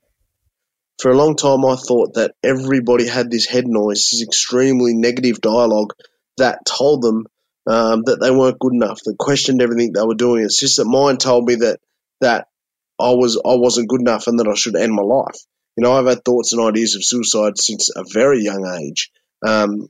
[1.00, 5.40] For a long time, I thought that everybody had this head noise, this extremely negative
[5.40, 5.92] dialogue
[6.38, 7.26] that told them
[7.66, 10.44] um, that they weren't good enough, that questioned everything they were doing.
[10.44, 11.80] It's just that mine told me that
[12.20, 12.48] that
[12.98, 15.36] I was I wasn't good enough and that I should end my life.
[15.76, 19.10] You know, I've had thoughts and ideas of suicide since a very young age,
[19.46, 19.88] um,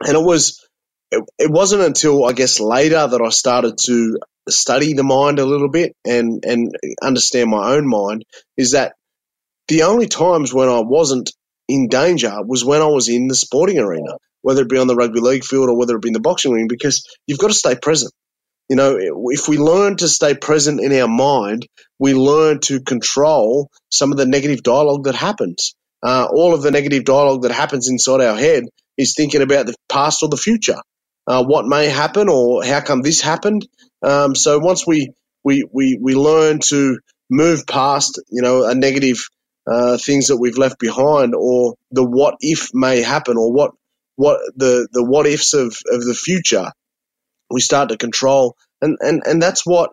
[0.00, 0.62] and it was
[1.10, 5.46] it, it wasn't until I guess later that I started to study the mind a
[5.46, 8.24] little bit and and understand my own mind.
[8.56, 8.94] Is that
[9.68, 11.32] the only times when I wasn't
[11.68, 14.94] in danger was when I was in the sporting arena, whether it be on the
[14.94, 17.54] rugby league field or whether it be in the boxing ring, because you've got to
[17.54, 18.12] stay present.
[18.68, 18.96] You know,
[19.30, 21.66] if we learn to stay present in our mind,
[21.98, 25.74] we learn to control some of the negative dialogue that happens.
[26.02, 28.64] Uh, all of the negative dialogue that happens inside our head
[28.96, 30.78] is thinking about the past or the future,
[31.26, 33.66] uh, what may happen or how come this happened.
[34.02, 36.98] Um, so once we, we, we, we learn to
[37.30, 39.28] move past, you know, a negative
[39.66, 43.72] uh, things that we've left behind or the what if may happen or what,
[44.16, 46.70] what the, the what ifs of, of the future,
[47.50, 49.90] we start to control, and and and that's what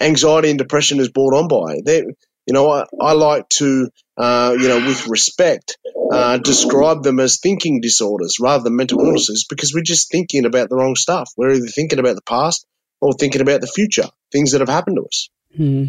[0.00, 1.80] anxiety and depression is brought on by.
[1.84, 5.78] They, you know, I, I like to, uh, you know, with respect,
[6.12, 10.68] uh, describe them as thinking disorders rather than mental illnesses because we're just thinking about
[10.68, 11.30] the wrong stuff.
[11.36, 12.66] We're either thinking about the past
[13.00, 15.28] or thinking about the future, things that have happened to us.
[15.56, 15.84] Hmm.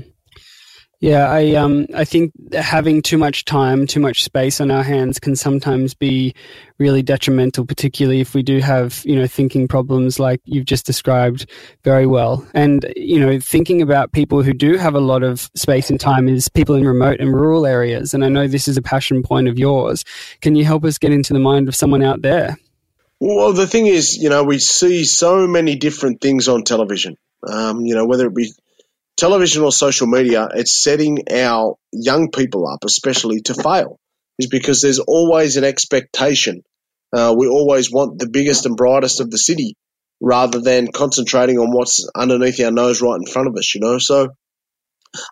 [1.01, 5.19] Yeah, I um I think having too much time, too much space on our hands
[5.19, 6.35] can sometimes be
[6.77, 11.49] really detrimental, particularly if we do have, you know, thinking problems like you've just described
[11.83, 12.47] very well.
[12.53, 16.29] And, you know, thinking about people who do have a lot of space and time
[16.29, 18.13] is people in remote and rural areas.
[18.13, 20.05] And I know this is a passion point of yours.
[20.41, 22.57] Can you help us get into the mind of someone out there?
[23.19, 27.17] Well, the thing is, you know, we see so many different things on television.
[27.47, 28.53] Um, you know, whether it be
[29.17, 33.99] television or social media, it's setting our young people up, especially to fail.
[34.39, 36.63] is because there's always an expectation.
[37.13, 39.75] Uh, we always want the biggest and brightest of the city
[40.21, 43.97] rather than concentrating on what's underneath our nose right in front of us, you know.
[43.97, 44.29] So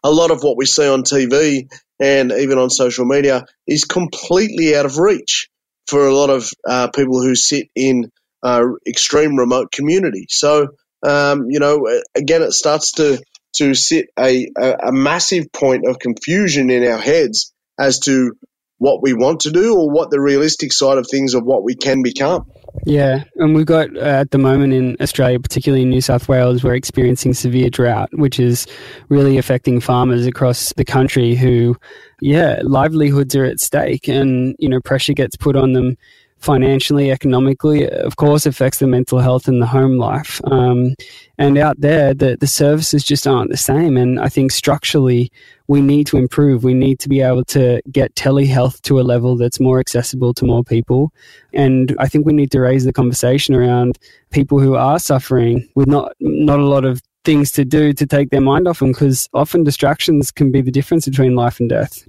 [0.04, 4.76] a lot of what we see on TV and even on social media is completely
[4.76, 5.50] out of reach
[5.88, 8.12] for a lot of uh, people who sit in
[8.44, 10.28] uh, extreme remote communities.
[10.30, 10.68] So,
[11.04, 13.22] um, you know, again, it starts to
[13.55, 18.33] to sit a, a, a massive point of confusion in our heads as to
[18.79, 21.75] what we want to do or what the realistic side of things of what we
[21.75, 22.49] can become.
[22.85, 26.63] Yeah, and we've got uh, at the moment in Australia, particularly in New South Wales,
[26.63, 28.65] we're experiencing severe drought, which is
[29.09, 31.75] really affecting farmers across the country who,
[32.21, 35.97] yeah, livelihoods are at stake and, you know, pressure gets put on them
[36.39, 40.41] financially, economically, of course, affects the mental health and the home life.
[40.45, 40.95] Um,
[41.38, 43.97] and out there, the, the services just aren't the same.
[43.97, 45.32] And I think structurally,
[45.67, 46.63] we need to improve.
[46.63, 50.45] We need to be able to get telehealth to a level that's more accessible to
[50.45, 51.13] more people.
[51.54, 53.99] And I think we need to raise the conversation around
[54.32, 58.30] people who are suffering with not not a lot of things to do to take
[58.30, 62.04] their mind off them because often distractions can be the difference between life and death.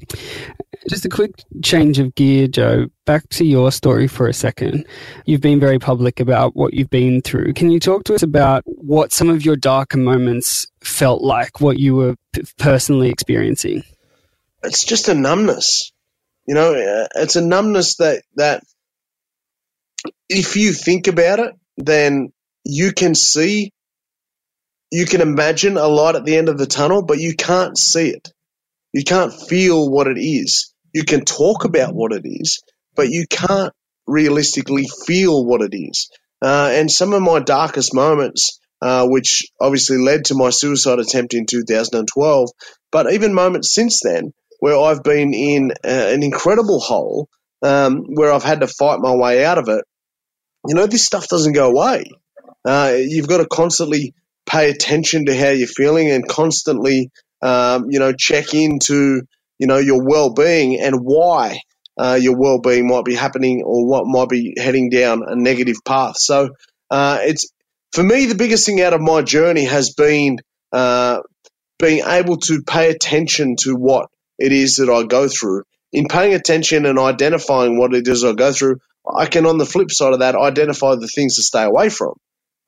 [0.88, 2.86] Just a quick change of gear, Joe.
[3.04, 4.86] Back to your story for a second.
[5.26, 7.52] You've been very public about what you've been through.
[7.52, 11.78] Can you talk to us about what some of your darker moments felt like, what
[11.78, 12.16] you were
[12.58, 13.82] personally experiencing?
[14.62, 15.92] It's just a numbness.
[16.46, 18.62] You know, uh, it's a numbness that, that
[20.28, 22.32] if you think about it, then
[22.64, 23.72] you can see
[24.90, 28.08] you can imagine a light at the end of the tunnel, but you can't see
[28.10, 28.32] it.
[28.92, 30.72] You can't feel what it is.
[30.92, 32.62] You can talk about what it is,
[32.96, 33.72] but you can't
[34.06, 36.10] realistically feel what it is.
[36.42, 41.34] Uh, and some of my darkest moments, uh, which obviously led to my suicide attempt
[41.34, 42.48] in 2012,
[42.90, 47.28] but even moments since then, where I've been in uh, an incredible hole,
[47.62, 49.84] um, where I've had to fight my way out of it.
[50.66, 52.04] You know, this stuff doesn't go away.
[52.64, 54.14] Uh, you've got to constantly
[54.46, 57.10] pay attention to how you're feeling and constantly,
[57.42, 59.22] um, you know, check into,
[59.58, 61.60] you know, your well-being and why
[61.98, 66.16] uh, your well-being might be happening or what might be heading down a negative path.
[66.18, 66.50] So
[66.90, 67.48] uh, it's
[67.92, 70.38] for me the biggest thing out of my journey has been
[70.72, 71.20] uh,
[71.78, 75.64] being able to pay attention to what it is that I go through.
[75.92, 78.78] In paying attention and identifying what it is I go through,
[79.12, 82.14] I can, on the flip side of that, identify the things to stay away from,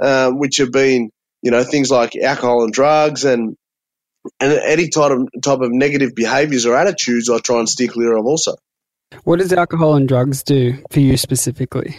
[0.03, 1.11] uh, which have been
[1.43, 3.57] you know, things like alcohol and drugs and
[4.41, 8.17] and any type of type of negative behaviours or attitudes, I try and steer clear
[8.17, 8.57] of also.
[9.25, 11.97] What does alcohol and drugs do for you specifically?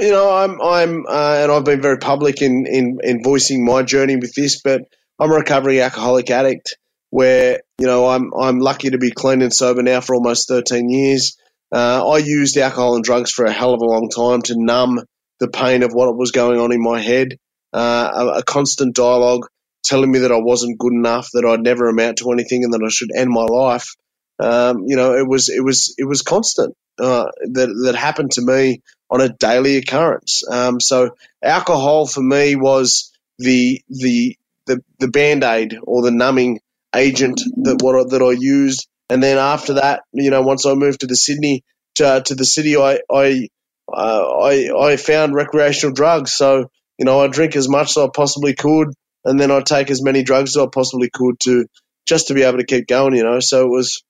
[0.00, 3.82] You know, I'm I'm uh, and I've been very public in, in in voicing my
[3.82, 4.82] journey with this, but
[5.18, 6.76] I'm a recovering alcoholic addict.
[7.10, 10.90] Where you know I'm I'm lucky to be clean and sober now for almost 13
[10.90, 11.36] years.
[11.70, 15.00] Uh, I used alcohol and drugs for a hell of a long time to numb
[15.40, 17.36] the pain of what was going on in my head
[17.74, 19.48] uh, a, a, constant dialogue
[19.84, 22.82] telling me that I wasn't good enough, that I'd never amount to anything, and that
[22.84, 23.94] I should end my life.
[24.38, 28.42] Um, you know, it was it was it was constant uh, that that happened to
[28.42, 30.42] me on a daily occurrence.
[30.48, 36.60] Um, so alcohol for me was the the the, the band aid or the numbing
[36.94, 41.00] agent that what that I used, and then after that, you know, once I moved
[41.00, 41.62] to the Sydney
[41.96, 43.48] to, to the city, I I,
[43.92, 46.32] uh, I I found recreational drugs.
[46.32, 48.94] So you know, I drink as much as I possibly could,
[49.24, 51.66] and then I'd take as many drugs as I possibly could to
[52.06, 53.14] just to be able to keep going.
[53.14, 54.02] You know, so it was,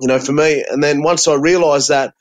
[0.00, 0.64] you know, for me.
[0.68, 2.14] And then once I realised that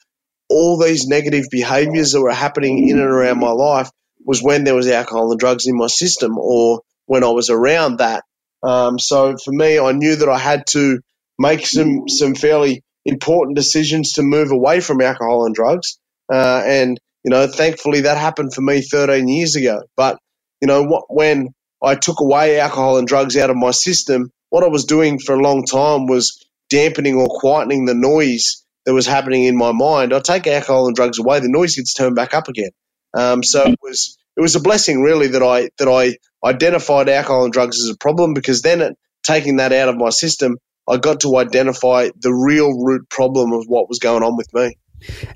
[0.50, 3.90] all these negative behaviours that were happening in and around my life
[4.26, 7.98] was when there was alcohol and drugs in my system, or when I was around
[7.98, 8.24] that.
[8.64, 11.00] Um, so for me, I knew that I had to
[11.40, 15.98] make some some fairly important decisions to move away from alcohol and drugs.
[16.32, 19.84] Uh, and you know, thankfully that happened for me 13 years ago.
[19.98, 20.18] But,
[20.62, 21.50] you know, what, when
[21.84, 25.36] I took away alcohol and drugs out of my system, what I was doing for
[25.36, 30.14] a long time was dampening or quietening the noise that was happening in my mind.
[30.14, 32.72] I take alcohol and drugs away, the noise gets turned back up again.
[33.14, 37.46] Um, so it was it was a blessing really that I that I identified alcohol
[37.46, 40.98] and drugs as a problem because then it, taking that out of my system, I
[40.98, 44.78] got to identify the real root problem of what was going on with me.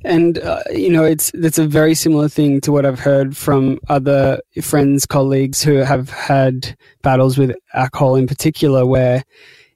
[0.04, 3.80] And uh, you know, it's it's a very similar thing to what I've heard from
[3.90, 9.24] other friends, colleagues who have had battles with alcohol in particular, where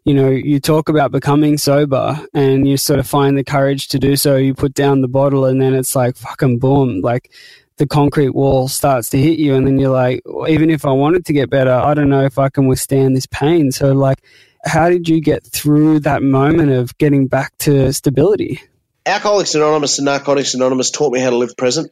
[0.04, 4.00] you know you talk about becoming sober and you sort of find the courage to
[4.00, 4.36] do so.
[4.36, 7.32] You put down the bottle, and then it's like fucking boom, like
[7.78, 11.26] the concrete wall starts to hit you, and then you're like, even if I wanted
[11.26, 13.72] to get better, I don't know if I can withstand this pain.
[13.72, 14.22] So, like,
[14.64, 18.62] how did you get through that moment of getting back to stability?
[19.06, 21.92] Alcoholics Anonymous and Narcotics Anonymous taught me how to live present.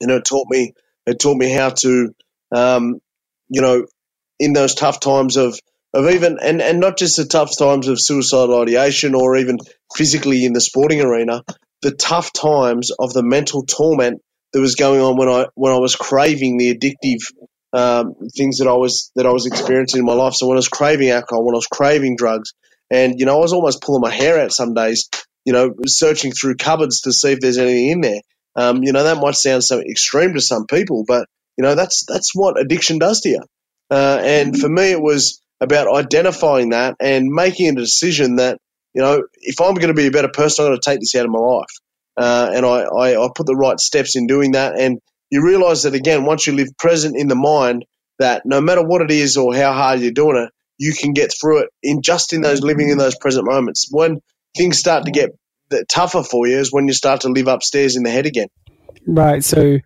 [0.00, 0.72] You know, it taught me
[1.06, 2.10] it taught me how to,
[2.54, 3.00] um,
[3.48, 3.86] you know,
[4.38, 5.58] in those tough times of
[5.94, 9.58] of even and, and not just the tough times of suicidal ideation or even
[9.96, 11.42] physically in the sporting arena,
[11.82, 14.20] the tough times of the mental torment
[14.52, 17.20] that was going on when I when I was craving the addictive
[17.72, 20.34] um, things that I was that I was experiencing in my life.
[20.34, 22.52] So when I was craving alcohol, when I was craving drugs,
[22.90, 25.08] and you know I was almost pulling my hair out some days,
[25.48, 28.20] you know, searching through cupboards to see if there's anything in there.
[28.54, 31.26] Um, you know that might sound so extreme to some people, but
[31.56, 33.42] you know that's that's what addiction does to you.
[33.90, 38.58] Uh, and for me, it was about identifying that and making a decision that
[38.92, 41.14] you know if I'm going to be a better person, I'm going to take this
[41.14, 41.74] out of my life.
[42.18, 44.78] Uh, and I, I, I put the right steps in doing that.
[44.78, 44.98] And
[45.30, 47.86] you realize that again, once you live present in the mind,
[48.18, 51.32] that no matter what it is or how hard you're doing it, you can get
[51.32, 53.88] through it in just in those living in those present moments.
[53.90, 54.20] When
[54.56, 55.30] things start to get
[55.88, 58.48] tougher for you is when you start to live upstairs in the head again.
[59.06, 59.44] Right.
[59.44, 59.78] So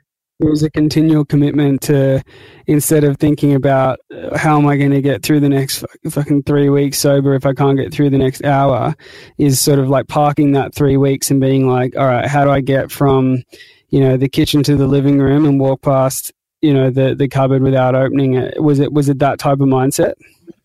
[0.42, 2.22] it was a continual commitment to
[2.66, 6.42] instead of thinking about uh, how am I going to get through the next fucking
[6.44, 8.94] three weeks sober if I can't get through the next hour,
[9.38, 12.50] is sort of like parking that three weeks and being like, all right, how do
[12.50, 13.42] I get from,
[13.90, 17.28] you know, the kitchen to the living room and walk past, you know, the the
[17.28, 18.60] cupboard without opening it?
[18.60, 20.14] Was it was it that type of mindset?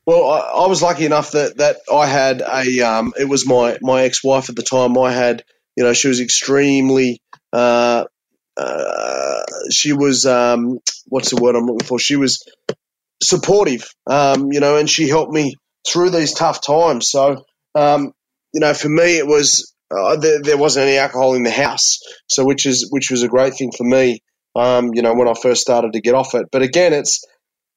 [0.08, 3.78] Well, I, I was lucky enough that that I had a um, it was my
[3.82, 4.97] my ex wife at the time.
[4.97, 5.43] I had
[5.76, 8.05] you know she was extremely uh,
[8.55, 11.99] uh, she was um, what's the word I'm looking for?
[11.99, 12.41] She was
[13.22, 15.55] supportive, um, you know, and she helped me
[15.86, 17.10] through these tough times.
[17.10, 17.43] So,
[17.76, 18.14] um,
[18.53, 21.99] you know, for me, it was uh, there, there, wasn't any alcohol in the house,
[22.28, 24.22] so which is which was a great thing for me.
[24.55, 26.47] Um, you know, when I first started to get off it.
[26.49, 27.24] But again, it's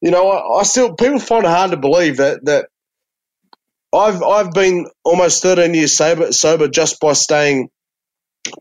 [0.02, 2.66] you know, I, I still people find it hard to believe that that
[3.94, 7.68] I've I've been almost 13 years sober sober just by staying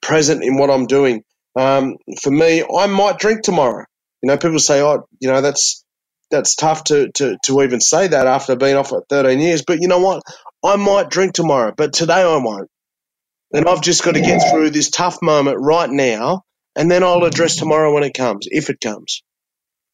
[0.01, 1.23] present in what I'm doing.
[1.57, 3.85] Um, for me, I might drink tomorrow.
[4.23, 5.85] You know, people say, "Oh, you know, that's
[6.31, 9.81] that's tough to, to, to even say that after being off for 13 years." But
[9.81, 10.23] you know what?
[10.63, 12.69] I might drink tomorrow, but today I won't.
[13.53, 16.43] And I've just got to get through this tough moment right now,
[16.75, 19.23] and then I'll address tomorrow when it comes, if it comes.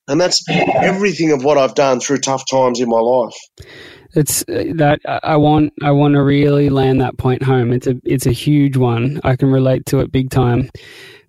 [0.08, 3.36] And that's everything of what I've done through tough times in my life.
[4.14, 5.74] It's uh, that I want.
[5.84, 7.74] I want to really land that point home.
[7.74, 7.96] It's a.
[8.06, 9.20] It's a huge one.
[9.26, 10.70] I can relate to it big time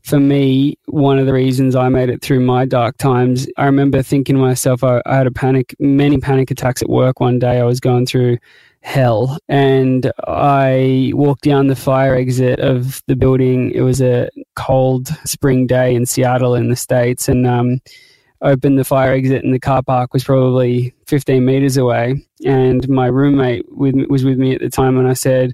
[0.07, 4.03] for me, one of the reasons I made it through my dark times, I remember
[4.03, 7.59] thinking to myself, I, I, had a panic, many panic attacks at work one day.
[7.59, 8.39] I was going through
[8.83, 13.73] hell and I walked down the fire exit of the building.
[13.73, 17.81] It was a cold spring day in Seattle in the States and, um,
[18.43, 22.27] opened the fire exit and the car park was probably 15 meters away.
[22.45, 25.53] And my roommate with, was with me at the time and I said,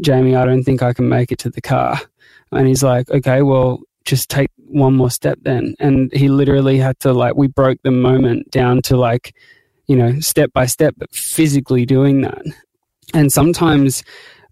[0.00, 2.00] Jamie, I don't think I can make it to the car.
[2.52, 5.74] And he's like, okay, well, just take one more step then.
[5.78, 9.34] And he literally had to like, we broke the moment down to like,
[9.86, 12.42] you know, step by step, but physically doing that.
[13.14, 14.02] And sometimes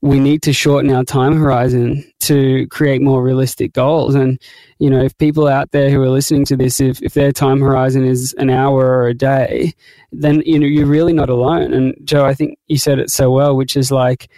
[0.01, 4.14] we need to shorten our time horizon to create more realistic goals.
[4.14, 4.40] And,
[4.78, 7.61] you know, if people out there who are listening to this, if, if their time
[7.61, 9.74] horizon is an hour or a day,
[10.12, 11.72] then, you know, you're really not alone.
[11.72, 14.28] And Joe, I think you said it so well, which is like,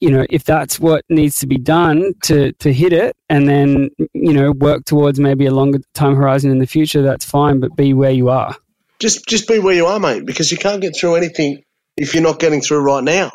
[0.00, 3.90] you know, if that's what needs to be done to, to hit it and then,
[4.14, 7.76] you know, work towards maybe a longer time horizon in the future, that's fine, but
[7.76, 8.56] be where you are.
[8.98, 11.62] Just just be where you are, mate, because you can't get through anything
[11.98, 13.30] if you're not getting through right now.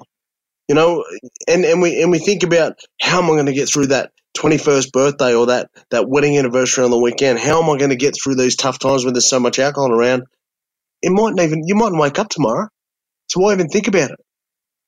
[0.71, 1.03] You know,
[1.49, 4.11] and, and we and we think about how am I going to get through that
[4.37, 7.39] 21st birthday or that, that wedding anniversary on the weekend?
[7.39, 9.91] How am I going to get through these tough times when there's so much alcohol
[9.91, 10.23] around?
[11.01, 12.69] It mightn't even you mightn't wake up tomorrow.
[13.27, 14.19] So why even think about it?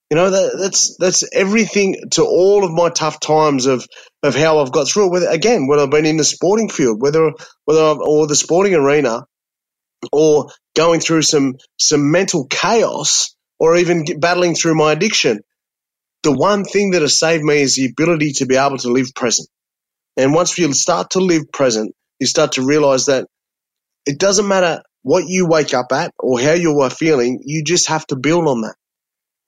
[0.10, 3.86] You know, that, that's that's everything to all of my tough times of,
[4.24, 5.12] of how I've got through it.
[5.12, 7.30] Whether again, whether I've been in the sporting field, whether
[7.66, 9.26] whether I've, or the sporting arena,
[10.14, 15.42] or going through some some mental chaos, or even battling through my addiction.
[16.24, 19.14] The one thing that has saved me is the ability to be able to live
[19.16, 19.50] present.
[20.18, 23.28] And once you start to live present, you start to realize that
[24.06, 27.42] it doesn't matter what you wake up at or how you are feeling.
[27.46, 28.76] You just have to build on that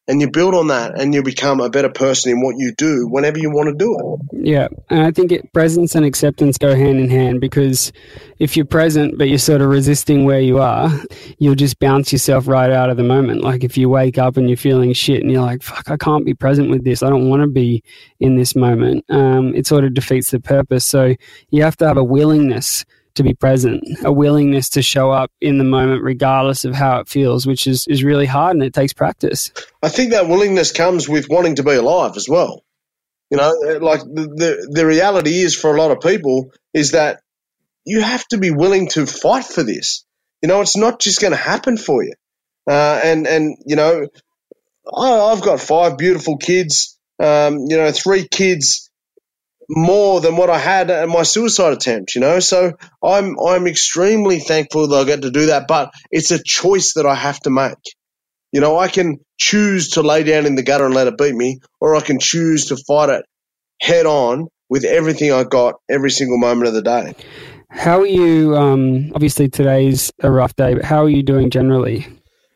[0.08, 3.08] and you build on that and you become a better person in what you do
[3.08, 4.48] whenever you want to do it.
[4.48, 4.68] Yeah.
[4.90, 7.92] And I think it, presence and acceptance go hand in hand because
[8.38, 10.92] if you're present but you're sort of resisting where you are,
[11.40, 13.42] you'll just bounce yourself right out of the moment.
[13.42, 16.26] Like if you wake up and you're feeling shit and you're like, fuck, I can't
[16.26, 17.02] be present with this.
[17.02, 17.84] I don't want to be
[18.20, 19.06] in this moment.
[19.10, 20.86] Um, it sort of defeats the purpose.
[20.86, 21.16] So
[21.50, 22.86] you have to have a willingness
[23.16, 27.10] to be present, a willingness to show up in the moment regardless of how it
[27.10, 29.52] feels, which is, is really hard and it takes practice.
[29.82, 32.64] I think that willingness comes with wanting to be alive as well.
[33.32, 33.52] You know,
[33.82, 37.22] like the, the, the reality is for a lot of people is that
[37.86, 40.06] you have to be willing to fight for this.
[40.42, 42.14] You know, it's not just going to happen for you.
[42.70, 44.08] Uh, and, and, you know,
[44.96, 48.85] I, I've got five beautiful kids, um, you know, three kids
[49.70, 52.40] more than what I had at my suicide attempt, you know.
[52.40, 56.94] So I'm I'm extremely thankful that I get to do that, but it's a choice
[56.94, 57.78] that I have to make.
[58.52, 61.36] You know, I can choose to lay down in the gutter and let it beat
[61.36, 63.26] me, or I can choose to fight it
[63.82, 67.16] head on with everything I got every single moment of the day.
[67.70, 68.56] How are you?
[68.56, 72.08] Um, obviously, today's a rough day, but how are you doing generally?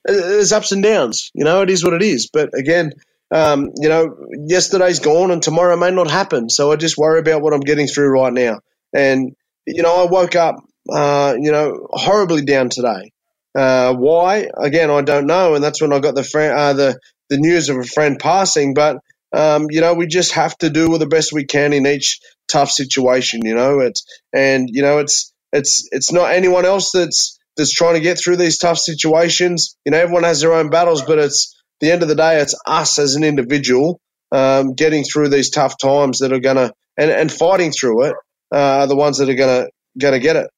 [0.06, 1.30] There's ups and downs.
[1.34, 2.30] You know, it is what it is.
[2.32, 2.94] But again,
[3.32, 4.16] um, you know,
[4.48, 6.50] yesterday's gone and tomorrow may not happen.
[6.50, 8.60] So I just worry about what I'm getting through right now.
[8.94, 9.36] And,
[9.68, 10.56] you know, I woke up,
[10.92, 13.12] uh, you know, horribly down today.
[13.56, 14.48] Uh, why?
[14.58, 15.56] Again, I don't know.
[15.56, 17.00] And that's when I got the, fr- uh, the,
[17.30, 18.74] the news of a friend passing.
[18.74, 18.98] But,
[19.32, 22.72] um, you know, we just have to do the best we can in each tough
[22.72, 24.04] situation, you know, it's,
[24.34, 28.38] and, you know, it's, it's, it's not anyone else that's, that's trying to get through
[28.38, 29.78] these tough situations.
[29.86, 32.56] You know, everyone has their own battles, but it's, the end of the day, it's
[32.66, 34.00] us as an individual
[34.32, 38.16] um, getting through these tough times that are going to and, and fighting through it
[38.54, 40.50] uh, are the ones that are going to going to get it.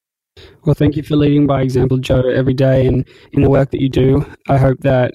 [0.65, 3.81] Well, thank you for leading by example, Joe, every day and in the work that
[3.81, 4.25] you do.
[4.49, 5.13] I hope that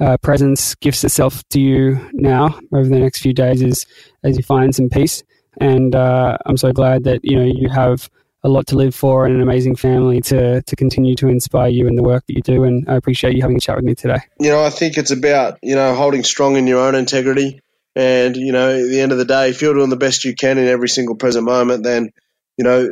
[0.00, 3.86] uh, presence gifts itself to you now over the next few days as
[4.22, 5.22] as you find some peace.
[5.60, 8.08] And uh, I'm so glad that you know you have
[8.44, 11.86] a lot to live for and an amazing family to to continue to inspire you
[11.86, 12.64] in the work that you do.
[12.64, 14.20] And I appreciate you having a chat with me today.
[14.38, 17.60] You know, I think it's about you know holding strong in your own integrity,
[17.96, 20.34] and you know, at the end of the day, if you're doing the best you
[20.34, 22.10] can in every single present moment, then
[22.56, 22.88] you know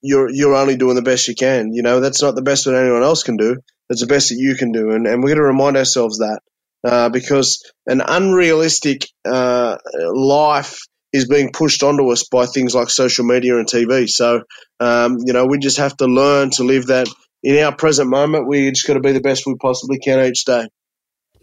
[0.00, 1.72] you're you're only doing the best you can.
[1.72, 3.56] You know, that's not the best that anyone else can do.
[3.88, 6.40] That's the best that you can do, and and we're going to remind ourselves that.
[6.86, 9.78] Uh, because an unrealistic uh,
[10.12, 10.80] life
[11.14, 14.08] is being pushed onto us by things like social media and TV.
[14.08, 14.42] So,
[14.80, 17.08] um, you know, we just have to learn to live that
[17.44, 18.48] in our present moment.
[18.48, 20.66] We just got to be the best we possibly can each day.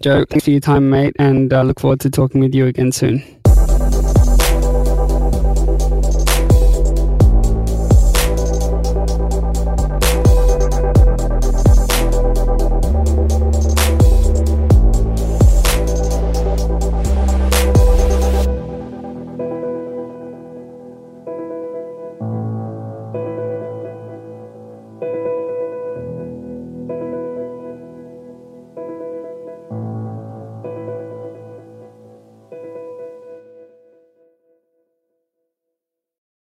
[0.04, 2.92] Joe, thanks for your time, mate, and uh, look forward to talking with you again
[2.92, 3.24] soon.